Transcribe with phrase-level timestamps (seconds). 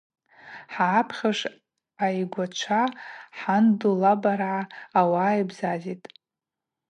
[0.73, 1.39] Хӏъапхьуш
[2.05, 2.83] айгвачва–
[3.39, 4.61] хӏанду лабаргӏа–
[4.99, 6.05] ауаъа йбзазитӏ.